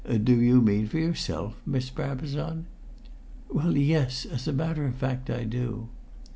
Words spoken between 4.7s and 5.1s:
of